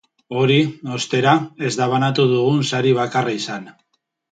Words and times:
Hori, 0.37 0.55
ostera, 0.99 1.35
ez 1.69 1.71
da 1.81 1.89
banatu 1.93 2.27
dugun 2.33 2.59
sari 2.73 2.97
bakarra 3.03 3.39
izan. 3.45 3.71